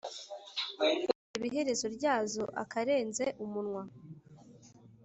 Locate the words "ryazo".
1.95-2.43